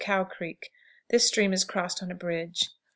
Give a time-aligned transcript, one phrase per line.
[0.03, 0.71] Cow Creek.
[1.11, 2.69] This stream is crossed on a bridge.